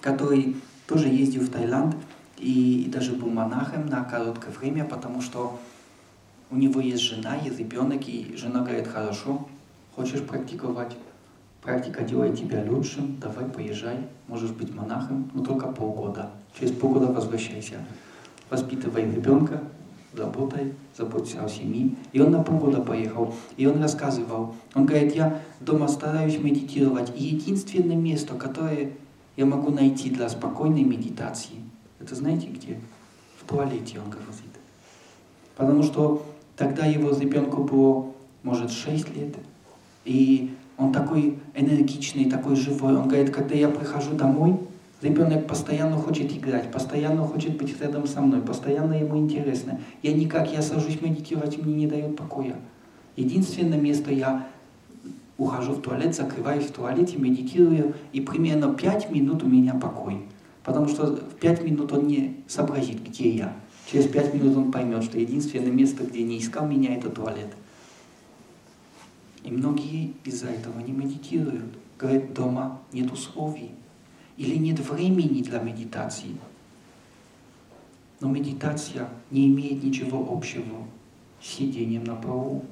который 0.00 0.56
тоже 0.86 1.08
ездил 1.08 1.42
в 1.42 1.50
Таиланд 1.50 1.96
и, 2.38 2.84
и 2.84 2.90
даже 2.90 3.12
был 3.12 3.30
монахом 3.30 3.86
на 3.86 4.04
короткое 4.04 4.50
время, 4.50 4.84
потому 4.84 5.20
что 5.20 5.58
у 6.50 6.56
него 6.56 6.80
есть 6.80 7.02
жена, 7.02 7.36
есть 7.36 7.58
ребенок, 7.58 8.06
и 8.06 8.36
жена 8.36 8.60
говорит, 8.60 8.86
хорошо, 8.86 9.48
хочешь 9.96 10.22
практиковать? 10.22 10.92
Практика 11.62 12.02
делает 12.02 12.36
тебя 12.36 12.64
лучшим, 12.68 13.18
давай 13.20 13.44
поезжай, 13.44 14.08
можешь 14.26 14.50
быть 14.50 14.74
монахом, 14.74 15.30
но 15.32 15.44
только 15.44 15.68
полгода. 15.68 16.30
Через 16.58 16.72
полгода 16.72 17.06
возвращайся. 17.06 17.76
Воспитывай 18.50 19.02
ребенка, 19.02 19.62
работай, 20.12 20.74
заботься 20.96 21.44
о 21.44 21.48
семье. 21.48 21.90
И 22.12 22.20
он 22.20 22.32
на 22.32 22.42
полгода 22.42 22.82
поехал, 22.82 23.32
и 23.56 23.66
он 23.66 23.80
рассказывал. 23.80 24.56
Он 24.74 24.86
говорит, 24.86 25.14
я 25.14 25.40
дома 25.60 25.86
стараюсь 25.86 26.36
медитировать, 26.38 27.12
и 27.16 27.22
единственное 27.22 27.96
место, 27.96 28.34
которое 28.34 28.94
я 29.36 29.46
могу 29.46 29.70
найти 29.70 30.10
для 30.10 30.28
спокойной 30.28 30.82
медитации, 30.82 31.60
это 32.00 32.16
знаете 32.16 32.48
где? 32.48 32.80
В 33.40 33.48
туалете, 33.48 34.00
он 34.04 34.10
говорит. 34.10 34.32
Потому 35.56 35.84
что 35.84 36.26
тогда 36.56 36.86
его 36.86 37.16
ребенку 37.16 37.62
было, 37.62 38.12
может, 38.42 38.72
6 38.72 39.16
лет, 39.16 39.36
и 40.04 40.52
он 40.78 40.92
такой 40.92 41.38
энергичный, 41.54 42.30
такой 42.30 42.56
живой. 42.56 42.96
Он 42.96 43.08
говорит, 43.08 43.30
когда 43.30 43.54
я 43.54 43.68
прихожу 43.68 44.14
домой, 44.14 44.58
ребенок 45.00 45.46
постоянно 45.46 45.96
хочет 45.96 46.32
играть, 46.32 46.70
постоянно 46.70 47.24
хочет 47.24 47.56
быть 47.56 47.80
рядом 47.80 48.06
со 48.06 48.20
мной, 48.20 48.40
постоянно 48.40 48.94
ему 48.94 49.18
интересно. 49.18 49.80
Я 50.02 50.12
никак, 50.12 50.52
я 50.52 50.62
сажусь 50.62 51.00
медитировать, 51.00 51.62
мне 51.62 51.74
не 51.74 51.86
дает 51.86 52.16
покоя. 52.16 52.56
Единственное 53.16 53.78
место 53.78 54.12
я 54.12 54.46
ухожу 55.36 55.72
в 55.72 55.82
туалет, 55.82 56.14
закрываюсь 56.14 56.64
в 56.64 56.72
туалете, 56.72 57.18
медитирую, 57.18 57.94
и 58.12 58.20
примерно 58.20 58.74
пять 58.74 59.10
минут 59.10 59.42
у 59.42 59.48
меня 59.48 59.74
покой. 59.74 60.22
Потому 60.64 60.88
что 60.88 61.06
в 61.06 61.34
пять 61.40 61.62
минут 61.64 61.92
он 61.92 62.06
не 62.06 62.36
сообразит, 62.46 63.02
где 63.06 63.30
я. 63.30 63.56
Через 63.90 64.06
пять 64.06 64.32
минут 64.32 64.56
он 64.56 64.70
поймет, 64.70 65.02
что 65.02 65.18
единственное 65.18 65.72
место, 65.72 66.04
где 66.04 66.22
не 66.22 66.38
искал 66.38 66.66
меня, 66.66 66.94
это 66.94 67.10
туалет. 67.10 67.48
И 69.44 69.50
многие 69.50 70.14
из-за 70.24 70.48
этого 70.48 70.78
не 70.80 70.92
медитируют. 70.92 71.76
Говорят, 71.98 72.32
дома 72.32 72.80
нет 72.92 73.10
условий. 73.12 73.70
Или 74.36 74.56
нет 74.56 74.80
времени 74.80 75.42
для 75.42 75.60
медитации. 75.60 76.36
Но 78.20 78.28
медитация 78.28 79.08
не 79.30 79.48
имеет 79.48 79.82
ничего 79.82 80.32
общего 80.32 80.86
с 81.40 81.46
сидением 81.46 82.04
на 82.04 82.14
полу. 82.14 82.64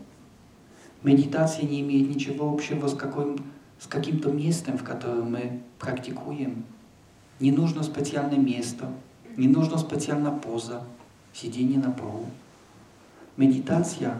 Медитация 1.02 1.64
не 1.64 1.80
имеет 1.80 2.08
ничего 2.08 2.52
общего 2.52 2.86
с, 2.86 2.94
каким, 2.94 3.36
с 3.78 3.86
каким-то 3.86 4.30
местом, 4.30 4.78
в 4.78 4.84
котором 4.84 5.32
мы 5.32 5.60
практикуем. 5.78 6.64
Не 7.40 7.50
нужно 7.50 7.82
специальное 7.82 8.38
место, 8.38 8.92
не 9.36 9.48
нужно 9.48 9.78
специальная 9.78 10.32
поза, 10.32 10.84
сидение 11.32 11.78
на 11.78 11.90
полу. 11.90 12.26
Медитация 13.36 14.18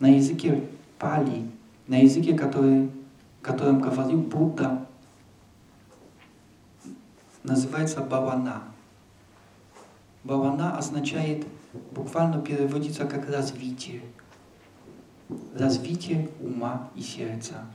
на 0.00 0.08
языке 0.08 0.64
пали 0.98 1.44
на 1.88 1.96
языке, 1.96 2.34
который, 2.34 2.90
которым 3.42 3.80
говорил 3.80 4.20
Будда, 4.20 4.86
называется 7.42 8.02
бавана. 8.02 8.62
Бавана 10.22 10.76
означает, 10.76 11.46
буквально 11.92 12.40
переводится 12.42 13.06
как 13.06 13.28
развитие. 13.30 14.02
Развитие 15.54 16.28
ума 16.40 16.90
и 16.94 17.00
сердца. 17.00 17.66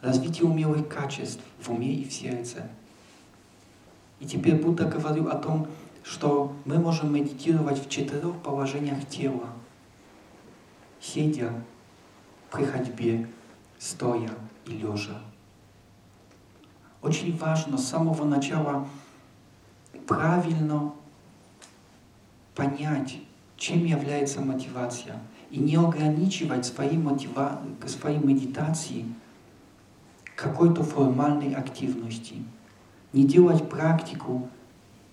Развитие 0.00 0.44
умелых 0.44 0.88
качеств 0.88 1.42
в 1.60 1.70
уме 1.70 1.92
и 1.94 2.08
в 2.08 2.12
сердце. 2.12 2.68
И 4.18 4.26
теперь 4.26 4.56
Будда 4.56 4.84
говорил 4.84 5.28
о 5.28 5.36
том, 5.36 5.68
что 6.02 6.56
мы 6.64 6.78
можем 6.78 7.14
медитировать 7.14 7.84
в 7.84 7.88
четырех 7.88 8.36
положениях 8.42 9.06
тела. 9.08 9.48
сидя, 11.00 11.52
при 12.50 12.64
ходьбе, 12.64 13.28
стоя 13.78 14.30
и 14.66 14.72
лежа. 14.72 15.20
Очень 17.02 17.36
важно 17.36 17.78
с 17.78 17.88
самого 17.88 18.24
начала 18.24 18.86
правильно 20.06 20.92
понять, 22.54 23.18
чем 23.56 23.84
является 23.84 24.40
мотивация, 24.40 25.20
и 25.50 25.58
не 25.58 25.76
ограничивать 25.76 26.66
свои, 26.66 26.96
мотива... 26.96 27.60
свои 27.86 28.18
медитации 28.18 29.06
какой-то 30.36 30.82
формальной 30.82 31.54
активности. 31.54 32.36
Не 33.12 33.24
делать 33.24 33.68
практику 33.68 34.48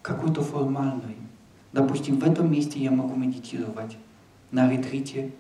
какой-то 0.02 0.42
формальной. 0.42 1.18
Допустим, 1.72 2.20
в 2.20 2.24
этом 2.24 2.52
месте 2.52 2.80
я 2.80 2.92
могу 2.92 3.16
медитировать, 3.16 3.98
на 4.52 4.70
ретрите 4.70 5.34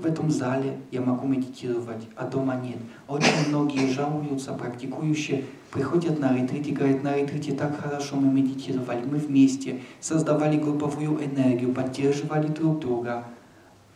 в 0.00 0.06
этом 0.06 0.30
зале 0.30 0.78
я 0.90 1.00
могу 1.00 1.26
медитировать, 1.26 2.06
а 2.16 2.26
дома 2.26 2.54
нет. 2.56 2.78
Очень 3.06 3.48
многие 3.48 3.92
жалуются, 3.92 4.52
практикующие, 4.52 5.44
приходят 5.70 6.18
на 6.18 6.34
ретрит 6.34 6.66
и 6.66 6.72
говорят, 6.72 7.02
на 7.02 7.16
ретрите 7.16 7.52
так 7.52 7.78
хорошо 7.80 8.16
мы 8.16 8.32
медитировали, 8.32 9.04
мы 9.04 9.18
вместе 9.18 9.80
создавали 10.00 10.58
групповую 10.58 11.22
энергию, 11.24 11.72
поддерживали 11.72 12.48
друг 12.48 12.80
друга. 12.80 13.24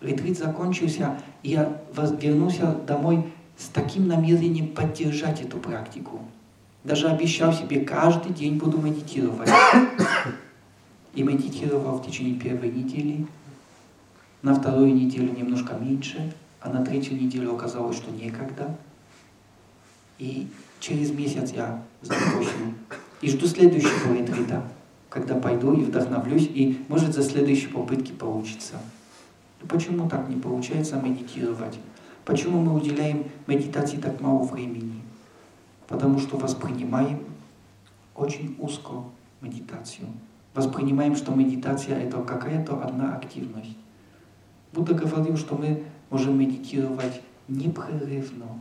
Ретрит 0.00 0.38
закончился, 0.38 1.18
и 1.42 1.50
я 1.50 1.80
вернулся 2.20 2.76
домой 2.86 3.24
с 3.56 3.68
таким 3.68 4.06
намерением 4.06 4.68
поддержать 4.68 5.40
эту 5.40 5.56
практику. 5.56 6.20
Даже 6.82 7.08
обещал 7.08 7.52
себе, 7.52 7.80
каждый 7.80 8.32
день 8.32 8.58
буду 8.58 8.78
медитировать. 8.78 9.48
И 11.14 11.22
медитировал 11.22 11.98
в 11.98 12.06
течение 12.06 12.34
первой 12.34 12.70
недели, 12.70 13.26
на 14.44 14.54
вторую 14.54 14.94
неделю 14.94 15.32
немножко 15.32 15.74
меньше, 15.74 16.30
а 16.60 16.68
на 16.68 16.84
третью 16.84 17.16
неделю 17.16 17.54
оказалось, 17.54 17.96
что 17.96 18.10
некогда. 18.10 18.76
И 20.18 20.46
через 20.80 21.10
месяц 21.12 21.52
я 21.52 21.82
закончил. 22.02 22.74
И 23.22 23.30
жду 23.30 23.46
следующего 23.46 24.12
ретрита, 24.12 24.62
когда 25.08 25.34
пойду 25.34 25.72
и 25.72 25.84
вдохновлюсь, 25.84 26.46
и 26.54 26.78
может 26.88 27.14
за 27.14 27.22
следующие 27.22 27.70
попытки 27.70 28.12
получится. 28.12 28.74
Но 29.62 29.66
почему 29.66 30.10
так 30.10 30.28
не 30.28 30.36
получается 30.36 30.96
медитировать? 30.96 31.78
Почему 32.26 32.60
мы 32.60 32.74
уделяем 32.74 33.24
медитации 33.46 33.96
так 33.96 34.20
мало 34.20 34.44
времени? 34.44 35.00
Потому 35.88 36.18
что 36.18 36.36
воспринимаем 36.36 37.20
очень 38.14 38.54
узко 38.58 39.04
медитацию. 39.40 40.06
Воспринимаем, 40.52 41.16
что 41.16 41.34
медитация 41.34 41.98
это 41.98 42.20
какая-то 42.22 42.82
одна 42.82 43.16
активность. 43.16 43.78
Будда 44.74 44.92
говорил, 44.92 45.36
что 45.36 45.54
мы 45.54 45.84
можем 46.10 46.36
медитировать 46.36 47.22
непрерывно. 47.46 48.58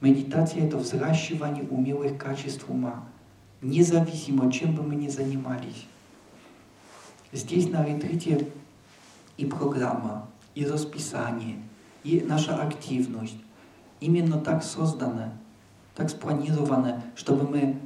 Медитация– 0.00 0.64
это 0.66 0.76
взращивание 0.76 1.64
умелых 1.64 2.16
качеств 2.16 2.66
ума, 2.68 3.02
независимо, 3.60 4.52
чем 4.52 4.76
бы 4.76 4.84
мы 4.84 4.94
ни 4.94 5.08
занимались. 5.08 5.86
Здесь 7.32 7.68
на 7.68 7.84
ретрите 7.84 8.46
и 9.36 9.46
программа, 9.46 10.28
и 10.54 10.64
расписание, 10.64 11.56
и 12.04 12.20
наша 12.20 12.54
активность 12.62 13.36
именно 13.98 14.38
так 14.38 14.62
создана, 14.62 15.32
так 15.96 16.08
спланирована, 16.08 17.02
чтобы 17.16 17.48
мы 17.48 17.80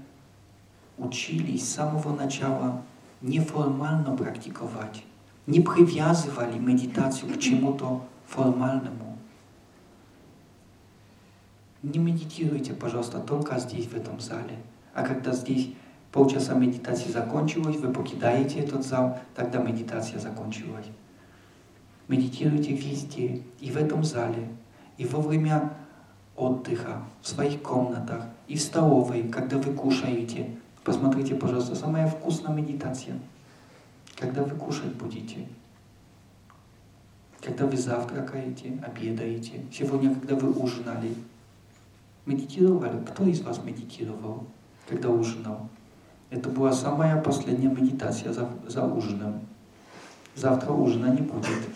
учились 0.99 1.66
с 1.66 1.73
самого 1.73 2.15
начала 2.15 2.82
неформально 3.23 4.15
практиковать 4.15 5.04
не 5.47 5.61
привязывали 5.61 6.59
медитацию 6.59 7.33
к 7.33 7.39
чему-то 7.39 8.02
формальному. 8.26 9.19
Не 11.83 11.99
медитируйте, 11.99 12.73
пожалуйста, 12.73 13.19
только 13.19 13.59
здесь, 13.59 13.87
в 13.87 13.95
этом 13.95 14.19
зале. 14.21 14.57
А 14.95 15.02
когда 15.02 15.33
здесь 15.33 15.71
полчаса 16.13 16.54
медитации 16.54 17.11
закончилось, 17.11 17.76
вы 17.76 17.93
покидаете 17.93 18.61
этот 18.61 18.87
зал, 18.87 19.19
тогда 19.35 19.59
медитация 19.59 20.19
закончилась. 20.19 20.87
Медитируйте 22.09 22.75
везде, 22.75 23.43
и 23.61 23.71
в 23.71 23.76
этом 23.76 24.02
зале, 24.02 24.49
и 24.97 25.04
во 25.04 25.21
время 25.21 25.75
отдыха, 26.37 27.02
в 27.21 27.28
своих 27.28 27.63
комнатах, 27.63 28.25
и 28.49 28.57
в 28.57 28.63
столовой, 28.63 29.28
когда 29.28 29.59
вы 29.59 29.75
кушаете. 29.75 30.57
Посмотрите, 30.85 31.35
пожалуйста, 31.35 31.75
самая 31.75 32.07
вкусная 32.07 32.54
медитация– 32.54 33.19
когда 34.16 34.42
вы 34.42 34.56
кушать 34.56 34.94
будете, 34.94 35.46
когда 37.40 37.66
вы 37.66 37.76
завтракаете, 37.76 38.78
обедаете, 38.82 39.64
сегодня, 39.72 40.14
когда 40.14 40.34
вы 40.36 40.52
ужинали, 40.52 41.14
медитировали? 42.26 43.04
Кто 43.04 43.24
из 43.24 43.42
вас 43.42 43.62
медитировал, 43.62 44.46
когда 44.88 45.10
ужинал? 45.10 45.68
Это 46.30 46.48
была 46.48 46.72
самая 46.72 47.20
последняя 47.20 47.68
медитация 47.68 48.32
за, 48.32 48.48
за 48.66 48.84
ужином. 48.84 49.40
Завтра 50.34 50.72
ужина 50.72 51.12
не 51.12 51.20
будет. 51.20 51.68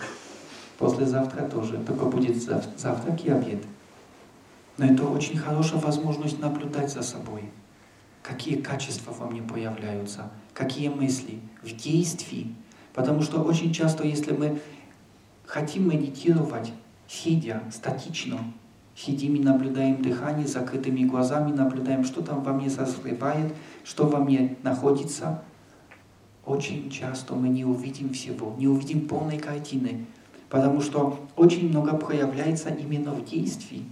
Послезавтра 0.78 1.42
тоже. 1.48 1.78
Только 1.78 2.06
будет 2.06 2.42
завтрак 2.42 3.24
и 3.24 3.30
обед. 3.30 3.62
Но 4.78 4.86
это 4.86 5.04
очень 5.04 5.38
хорошая 5.38 5.80
возможность 5.80 6.40
наблюдать 6.40 6.90
за 6.90 7.02
собой. 7.02 7.50
Какие 8.28 8.60
качества 8.60 9.14
во 9.18 9.26
мне 9.26 9.40
появляются, 9.40 10.30
какие 10.52 10.88
мысли 10.88 11.40
в 11.62 11.74
действии. 11.74 12.54
Потому 12.92 13.22
что 13.22 13.40
очень 13.40 13.72
часто, 13.72 14.06
если 14.06 14.32
мы 14.32 14.60
хотим 15.46 15.88
медитировать, 15.88 16.74
сидя 17.08 17.62
статично, 17.72 18.38
сидим 18.94 19.36
и 19.36 19.38
наблюдаем 19.38 20.02
дыхание 20.02 20.46
закрытыми 20.46 21.04
глазами, 21.04 21.52
наблюдаем, 21.52 22.04
что 22.04 22.20
там 22.20 22.42
во 22.42 22.52
мне 22.52 22.68
созревает, 22.68 23.54
что 23.82 24.06
во 24.06 24.18
мне 24.18 24.56
находится, 24.62 25.42
очень 26.44 26.90
часто 26.90 27.34
мы 27.34 27.48
не 27.48 27.64
увидим 27.64 28.12
всего, 28.12 28.54
не 28.58 28.68
увидим 28.68 29.08
полной 29.08 29.38
картины, 29.38 30.04
потому 30.50 30.82
что 30.82 31.18
очень 31.34 31.70
много 31.70 31.96
проявляется 31.96 32.68
именно 32.68 33.12
в 33.12 33.24
действии, 33.24 33.86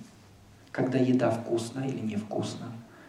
когда 0.72 0.99
еда 0.99 1.31
вкусна 1.31 1.87
или 1.87 2.01
невкусна, 2.01 2.66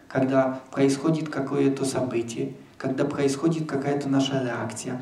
когда 0.07 0.61
происходит 0.71 1.29
какое-то 1.29 1.85
событие, 1.85 2.53
когда 2.77 3.05
происходит 3.05 3.67
какая-то 3.67 4.07
наша 4.09 4.43
реакция, 4.43 5.01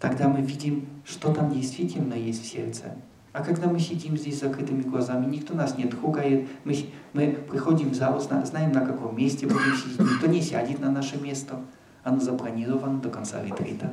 тогда 0.00 0.28
мы 0.28 0.40
видим, 0.40 0.86
что 1.04 1.32
там 1.32 1.52
действительно 1.52 2.14
есть 2.14 2.42
в 2.42 2.46
сердце. 2.46 2.96
А 3.32 3.42
когда 3.42 3.68
мы 3.68 3.78
сидим 3.78 4.16
здесь 4.16 4.38
с 4.38 4.40
закрытыми 4.40 4.80
глазами, 4.82 5.26
никто 5.26 5.54
нас 5.54 5.76
не 5.76 5.84
трогает, 5.84 6.48
мы, 6.64 6.74
мы 7.12 7.32
приходим 7.50 7.90
в 7.90 7.94
зал, 7.94 8.18
знаем, 8.18 8.72
на 8.72 8.80
каком 8.80 9.14
месте 9.16 9.46
будем 9.46 9.76
сидеть, 9.76 10.00
никто 10.00 10.26
не 10.26 10.40
сядет 10.40 10.80
на 10.80 10.90
наше 10.90 11.20
место, 11.20 11.60
оно 12.02 12.18
запланировано 12.18 12.98
до 12.98 13.10
конца 13.10 13.42
ретрита. 13.42 13.92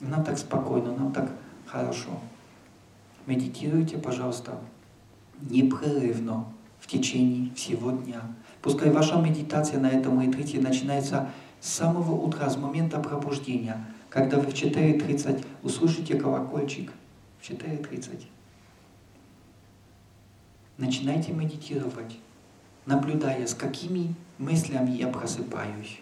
Нам 0.00 0.24
так 0.24 0.38
спокойно, 0.38 0.92
нам 0.92 1.12
так 1.12 1.30
хорошо. 1.66 2.10
Медитируйте, 3.26 3.96
пожалуйста, 3.96 4.58
непрерывно 5.40 6.46
в 6.80 6.88
течение 6.88 7.54
всего 7.54 7.92
дня. 7.92 8.22
Пускай 8.64 8.90
ваша 8.90 9.16
медитация 9.16 9.78
на 9.78 9.90
этом 9.90 10.22
ретрите 10.22 10.58
начинается 10.58 11.28
с 11.60 11.68
самого 11.68 12.12
утра, 12.12 12.48
с 12.48 12.56
момента 12.56 12.98
пробуждения, 12.98 13.84
когда 14.08 14.38
вы 14.38 14.46
в 14.46 14.54
4.30 14.54 15.44
услышите 15.62 16.14
колокольчик, 16.14 16.90
в 17.38 17.50
4.30, 17.50 18.22
начинайте 20.78 21.32
медитировать, 21.32 22.16
наблюдая, 22.86 23.46
с 23.46 23.52
какими 23.52 24.14
мыслями 24.38 24.92
я 24.92 25.08
просыпаюсь. 25.08 26.00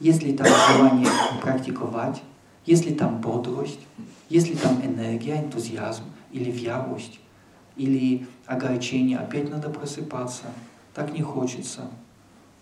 Есть 0.00 0.22
ли 0.22 0.34
там 0.34 0.46
желание 0.46 1.10
практиковать, 1.42 2.22
есть 2.64 2.86
ли 2.86 2.94
там 2.94 3.20
бодрость, 3.20 3.80
есть 4.30 4.48
ли 4.48 4.56
там 4.56 4.80
энергия, 4.82 5.42
энтузиазм 5.42 6.04
или 6.30 6.50
вялость, 6.50 7.20
или 7.76 8.26
огорчение, 8.46 9.18
опять 9.18 9.50
надо 9.50 9.68
просыпаться, 9.68 10.46
так 10.94 11.12
не 11.12 11.22
хочется. 11.22 11.82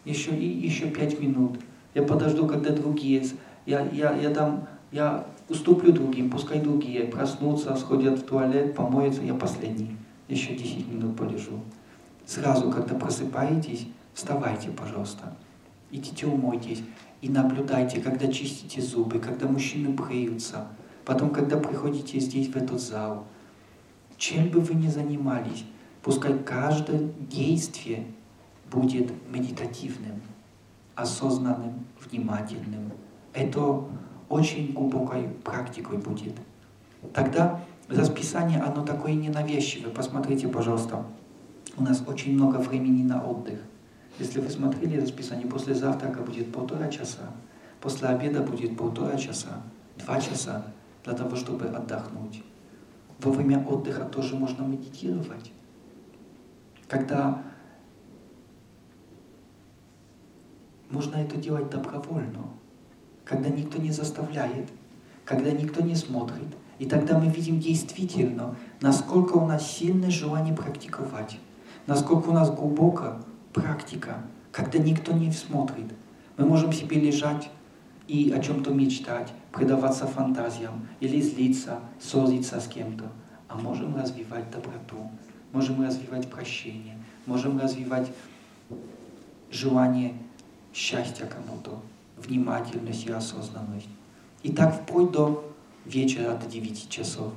Еще, 0.05 0.31
и, 0.31 0.47
еще 0.47 0.91
пять 0.91 1.21
минут– 1.21 1.59
я 1.95 2.03
подожду, 2.03 2.47
когда 2.47 2.71
другие, 2.71 3.25
я, 3.67 3.87
я, 3.91 4.15
я 4.15 4.31
дам, 4.31 4.69
я 4.93 5.27
уступлю 5.49 5.93
другим, 5.93 6.31
пускай 6.31 6.61
другие 6.61 7.05
проснутся, 7.05 7.75
сходят 7.77 8.21
в 8.21 8.23
туалет, 8.23 8.75
помоются, 8.75 9.23
я 9.23 9.35
последний. 9.35 9.97
Еще 10.29 10.55
10 10.55 10.89
минут 10.89 11.17
полежу. 11.17 11.61
Сразу, 12.25 12.71
когда 12.71 12.95
просыпаетесь, 12.95 13.89
вставайте, 14.15 14.71
пожалуйста. 14.71 15.37
Идите 15.91 16.27
умойтесь 16.27 16.85
и 17.21 17.29
наблюдайте, 17.29 18.01
когда 18.01 18.29
чистите 18.29 18.81
зубы, 18.81 19.19
когда 19.19 19.49
мужчины 19.49 19.89
бреются, 19.89 20.69
потом, 21.05 21.31
когда 21.31 21.57
приходите 21.57 22.21
здесь, 22.21 22.47
в 22.47 22.57
этот 22.57 22.81
зал. 22.81 23.25
Чем 24.17 24.51
бы 24.51 24.61
вы 24.61 24.75
ни 24.75 24.87
занимались, 24.87 25.65
пускай 26.03 26.39
каждое 26.39 27.11
действие 27.19 28.07
будет 28.71 29.13
медитативным 29.29 30.21
осознанным, 30.95 31.87
внимательным. 32.01 32.93
Это 33.33 33.85
очень 34.29 34.73
глубокой 34.73 35.29
практикой 35.43 35.99
будет. 35.99 36.35
Тогда 37.15 37.61
Расписание, 37.91 38.61
оно 38.61 38.85
такое 38.85 39.15
ненавязчивое. 39.15 39.91
Посмотрите, 39.91 40.47
пожалуйста. 40.47 41.05
У 41.77 41.83
нас 41.83 42.05
очень 42.07 42.35
много 42.35 42.59
времени 42.59 43.03
на 43.03 43.21
отдых. 43.21 43.59
Если 44.21 44.41
вы 44.41 44.49
смотрели 44.49 45.01
расписание, 45.01 45.49
после 45.49 45.75
завтрака 45.75 46.23
будет 46.23 46.53
полтора 46.53 46.89
часа, 46.89 47.33
после 47.81 48.07
обеда 48.07 48.43
будет 48.43 48.77
полтора 48.77 49.17
часа, 49.17 49.63
два 49.99 50.21
часа 50.21 50.67
для 51.03 51.15
того, 51.15 51.35
чтобы 51.35 51.67
отдохнуть. 51.67 52.45
Во 53.19 53.33
время 53.33 53.67
отдыха 53.67 54.05
тоже 54.05 54.37
можно 54.37 54.63
медитировать. 54.63 55.51
Когда 56.87 57.43
можно 60.91 61.17
это 61.17 61.37
делать 61.37 61.71
добровольно, 61.71 62.45
когда 63.25 63.49
никто 63.49 63.81
не 63.81 63.91
заставляет, 63.91 64.69
когда 65.25 65.51
никто 65.51 65.83
не 65.83 65.95
смотрит. 65.95 66.49
И 66.79 66.87
тогда 66.87 67.19
мы 67.19 67.29
видим 67.29 67.61
действительно, 67.61 68.57
насколько 68.81 69.35
у 69.35 69.47
нас 69.47 69.71
сильное 69.71 70.11
желание 70.11 70.55
практиковать, 70.55 71.39
насколько 71.87 72.31
у 72.31 72.33
нас 72.33 72.51
глубокая 72.51 73.21
практика, 73.53 74.23
когда 74.51 74.79
никто 74.79 75.13
не 75.13 75.31
смотрит. 75.31 75.93
Мы 76.37 76.47
можем 76.47 76.73
себе 76.73 76.99
лежать 76.99 77.51
и 78.09 78.33
о 78.33 78.43
чем-то 78.43 78.73
мечтать, 78.73 79.33
предаваться 79.53 80.07
фантазиям 80.07 80.89
или 81.01 81.21
злиться, 81.21 81.81
ссориться 82.01 82.61
с 82.61 82.67
кем-то, 82.67 83.05
а 83.47 83.57
можем 83.57 83.95
развивать 83.95 84.51
доброту, 84.51 85.11
можем 85.53 85.85
развивать 85.85 86.31
прощение, 86.31 86.97
можем 87.27 87.59
развивать 87.61 88.11
желание 89.51 90.15
счастья 90.73 91.27
кому-то, 91.27 91.81
внимательность 92.17 93.07
и 93.07 93.13
осознанность. 93.13 93.89
И 94.43 94.53
так 94.53 94.83
вплоть 94.83 95.11
до 95.13 95.53
вечера 95.85 96.37
до 96.37 96.47
9 96.47 96.89
часов. 96.89 97.33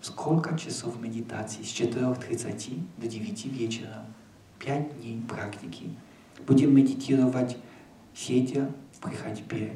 Сколько 0.00 0.58
часов 0.58 1.00
медитации? 1.00 1.62
С 1.62 1.80
4.30 1.80 2.80
до 2.98 3.06
9 3.08 3.46
вечера. 3.46 4.04
5 4.58 5.00
дней 5.00 5.22
практики. 5.28 5.90
Будем 6.46 6.74
медитировать 6.74 7.56
сидя 8.14 8.70
при 9.00 9.14
ходьбе, 9.14 9.74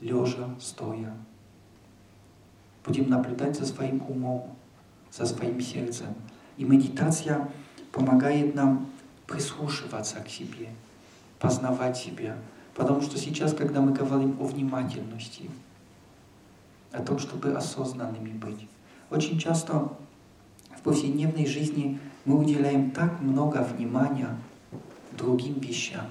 лежа, 0.00 0.54
стоя. 0.60 1.16
Будем 2.84 3.08
наблюдать 3.08 3.58
за 3.58 3.66
своим 3.66 4.02
умом, 4.08 4.56
за 5.10 5.26
своим 5.26 5.60
сердцем. 5.60 6.14
И 6.56 6.64
медитация 6.64 7.48
помогает 7.92 8.54
нам 8.54 8.86
прислушиваться 9.26 10.20
к 10.20 10.28
себе, 10.28 10.68
познавать 11.44 11.96
себя. 11.96 12.36
Потому 12.74 13.02
что 13.02 13.18
сейчас, 13.18 13.52
когда 13.52 13.80
мы 13.80 13.92
говорим 13.92 14.36
о 14.40 14.44
внимательности, 14.44 15.50
о 16.90 17.02
том, 17.02 17.18
чтобы 17.18 17.52
осознанными 17.52 18.30
быть, 18.30 18.66
очень 19.10 19.38
часто 19.38 19.90
в 20.74 20.80
повседневной 20.82 21.46
жизни 21.46 22.00
мы 22.24 22.38
уделяем 22.38 22.90
так 22.90 23.20
много 23.20 23.58
внимания 23.62 24.36
другим 25.12 25.60
вещам, 25.60 26.06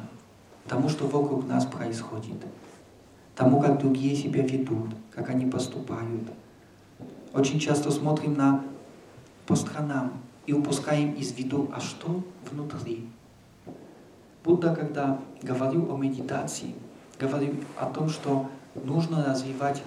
тому, 0.68 0.88
что 0.88 1.08
вокруг 1.08 1.48
нас 1.48 1.66
происходит, 1.66 2.46
тому, 3.36 3.60
как 3.60 3.80
другие 3.80 4.16
себя 4.16 4.44
ведут, 4.44 4.92
как 5.12 5.30
они 5.30 5.48
поступают. 5.48 6.32
Очень 7.34 7.60
часто 7.60 7.90
смотрим 7.90 8.36
на 8.36 8.64
по 9.48 9.56
сторонам 9.56 10.14
и 10.46 10.54
упускаем 10.54 11.14
из 11.14 11.34
виду, 11.34 11.70
а 11.74 11.82
что 11.82 12.24
внутри. 12.50 13.10
Будда, 14.44 14.76
когда 14.76 15.20
говорил 15.42 15.94
о 15.94 15.98
медитации, 15.98 16.76
говорил 17.18 17.56
о 17.80 17.86
том, 17.86 18.10
что 18.10 18.50
нужно 18.76 19.24
развивать 19.24 19.82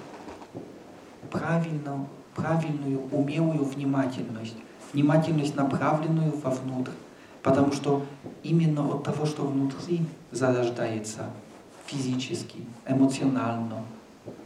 правильную, 1.31 2.07
правильную, 2.35 3.03
умелую 3.12 3.64
внимательность, 3.64 4.57
внимательность, 4.92 5.57
направленную 5.57 6.33
вовнутрь, 6.38 6.92
потому 7.42 7.73
что 7.73 8.07
именно 8.42 8.88
от 8.88 9.05
того, 9.05 9.27
что 9.27 9.42
внутри 9.42 10.07
зарождается 10.31 11.25
физически, 11.85 12.64
эмоционально, 12.88 13.83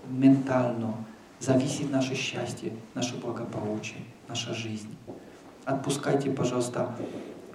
ментально, 0.08 0.94
зависит 1.38 1.90
наше 1.90 2.16
счастье, 2.16 2.72
наше 2.94 3.16
благополучие, 3.16 4.02
наша 4.28 4.54
жизнь. 4.54 4.94
Отпускайте, 5.64 6.30
пожалуйста, 6.30 6.96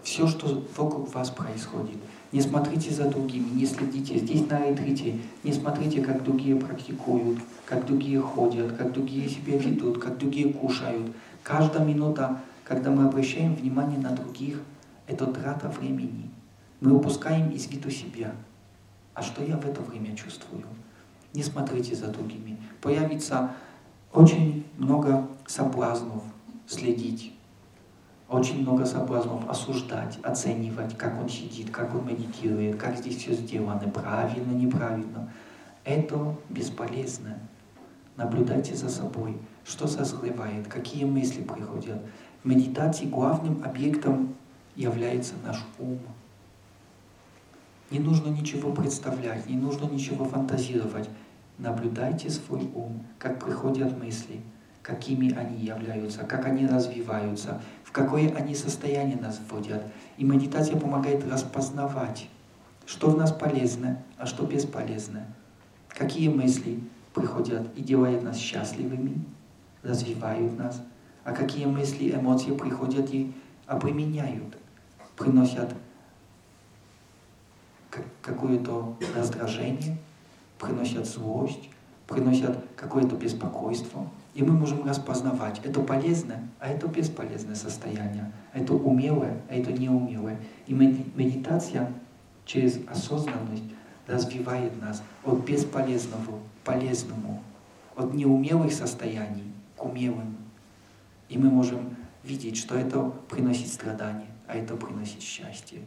все, 0.03 0.27
что 0.27 0.63
вокруг 0.77 1.13
вас 1.13 1.29
происходит. 1.31 1.97
Не 2.31 2.41
смотрите 2.41 2.91
за 2.91 3.09
другими, 3.09 3.49
не 3.49 3.65
следите. 3.65 4.17
Здесь 4.17 4.47
на 4.49 4.67
ретрите 4.67 5.19
не 5.43 5.53
смотрите, 5.53 6.01
как 6.01 6.23
другие 6.23 6.55
практикуют, 6.55 7.39
как 7.65 7.85
другие 7.85 8.19
ходят, 8.19 8.75
как 8.75 8.91
другие 8.93 9.29
себя 9.29 9.57
ведут, 9.57 9.99
как 9.99 10.17
другие 10.17 10.51
кушают. 10.51 11.11
Каждая 11.43 11.85
минута, 11.85 12.41
когда 12.63 12.91
мы 12.91 13.05
обращаем 13.05 13.55
внимание 13.55 13.99
на 13.99 14.09
других, 14.11 14.59
это 15.07 15.27
трата 15.27 15.69
времени. 15.69 16.29
Мы 16.81 16.93
упускаем 16.93 17.51
из 17.51 17.67
виду 17.67 17.89
себя. 17.89 18.33
А 19.13 19.21
что 19.21 19.43
я 19.43 19.57
в 19.57 19.65
это 19.65 19.81
время 19.81 20.15
чувствую? 20.15 20.63
Не 21.33 21.43
смотрите 21.43 21.95
за 21.95 22.07
другими. 22.07 22.57
Появится 22.81 23.51
очень 24.11 24.65
много 24.77 25.27
соблазнов 25.45 26.23
следить 26.67 27.33
очень 28.27 28.61
много 28.61 28.85
соблазнов 28.85 29.47
осуждать, 29.49 30.17
оценивать, 30.23 30.97
как 30.97 31.19
он 31.21 31.29
сидит, 31.29 31.69
как 31.69 31.93
он 31.93 32.07
медитирует, 32.07 32.77
как 32.77 32.97
здесь 32.97 33.17
все 33.17 33.33
сделано, 33.33 33.87
правильно, 33.89 34.51
неправильно. 34.51 35.31
Это 35.83 36.35
бесполезно. 36.49 37.37
Наблюдайте 38.17 38.75
за 38.75 38.89
собой, 38.89 39.37
что 39.63 39.87
созревает, 39.87 40.67
какие 40.67 41.05
мысли 41.05 41.43
приходят. 41.43 42.01
В 42.43 42.47
медитации 42.47 43.05
главным 43.05 43.63
объектом 43.63 44.35
является 44.75 45.35
наш 45.45 45.63
ум. 45.77 45.99
Не 47.91 47.99
нужно 47.99 48.29
ничего 48.29 48.71
представлять, 48.71 49.47
не 49.47 49.55
нужно 49.55 49.85
ничего 49.85 50.25
фантазировать. 50.25 51.07
Наблюдайте 51.59 52.29
свой 52.29 52.69
ум, 52.73 53.05
как 53.19 53.43
приходят 53.43 53.97
мысли, 53.97 54.41
какими 54.85 55.33
они 55.33 55.65
являются, 55.65 56.23
как 56.25 56.45
они 56.45 56.67
развиваются, 56.67 57.59
какое 57.91 58.31
они 58.35 58.53
состояние 58.53 59.17
нас 59.17 59.41
вводят. 59.49 59.81
И 60.17 60.23
медитация 60.23 60.77
помогает 60.77 61.25
распознавать, 61.25 62.29
что 62.85 63.09
в 63.09 63.17
нас 63.17 63.31
полезно, 63.31 64.03
а 64.17 64.27
что 64.27 64.45
бесполезно. 64.45 65.25
Какие 65.89 66.29
мысли 66.29 66.83
приходят 67.15 67.67
и 67.75 67.81
делают 67.81 68.21
нас 68.21 68.37
счастливыми, 68.37 69.25
развивают 69.81 70.55
нас, 70.59 70.83
а 71.23 71.31
какие 71.31 71.65
мысли, 71.65 72.13
эмоции 72.13 72.51
приходят 72.51 73.11
и 73.11 73.33
обременяют, 73.65 74.55
приносят 75.17 75.73
какое-то 78.21 78.95
раздражение, 79.15 79.97
приносят 80.59 81.07
злость, 81.07 81.69
приносят 82.07 82.57
какое-то 82.75 83.15
беспокойство. 83.15 84.07
И 84.35 84.43
мы 84.43 84.51
можем 84.51 84.85
распознавать, 84.85 85.61
это 85.63 85.79
полезное, 85.79 86.45
а 86.59 86.67
это 86.67 86.87
бесполезное 86.87 87.55
состояние, 87.55 88.33
это 88.51 88.73
умелое, 88.73 89.41
а 89.49 89.55
это 89.55 89.71
неумелое. 89.71 90.37
И 90.67 90.73
медитация 90.73 91.93
через 92.43 92.85
осознанность 92.85 93.63
развивает 94.07 94.79
нас 94.81 95.01
от 95.23 95.45
бесполезного 95.45 96.37
к 96.37 96.65
полезному, 96.65 97.41
от 97.95 98.13
неумелых 98.13 98.73
состояний 98.73 99.53
к 99.77 99.85
умелым. 99.85 100.35
И 101.29 101.37
мы 101.37 101.49
можем 101.49 101.95
видеть, 102.21 102.57
что 102.57 102.75
это 102.75 103.03
приносит 103.29 103.69
страдания, 103.69 104.27
а 104.47 104.57
это 104.57 104.75
приносит 104.75 105.21
счастье. 105.21 105.79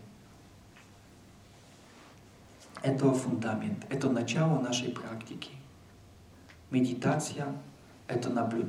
Это 2.82 3.12
фундамент, 3.12 3.84
это 3.90 4.08
начало 4.08 4.58
нашей 4.58 4.88
практики. 4.88 5.50
Медитация— 6.70 7.52
это 8.08 8.30
наблюдение. 8.30 8.66